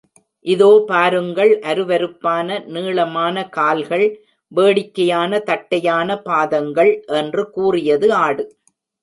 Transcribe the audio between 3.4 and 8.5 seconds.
கால்கள், வேடிக்கையான தட்டையான பாதங்கள்? என்று கூறியது ஆடு.